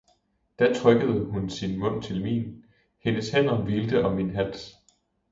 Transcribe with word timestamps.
Da 0.59 0.71
trykkede 0.73 1.25
hun 1.25 1.49
sin 1.49 1.79
mund 1.79 2.03
til 2.03 2.23
min, 2.23 2.65
hendes 2.99 3.31
hænder 3.31 3.57
hvilte 3.63 4.05
om 4.05 4.15
min 4.15 4.35
hals. 4.35 4.75